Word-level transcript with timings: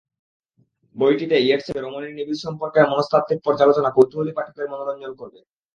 বইটিতে 0.95 1.35
ইয়েটসের 1.39 1.67
সঙ্গে 1.67 1.83
রমণীর 1.83 2.15
নিবিড় 2.17 2.41
সম্পর্কের 2.45 2.89
মনস্তাত্ত্বিক 2.91 3.39
পর্যালোচনা 3.45 3.89
কৌতূহলী 3.95 4.31
পাঠকের 4.37 4.71
মনোরঞ্জন 4.71 5.11
করবে। 5.19 5.39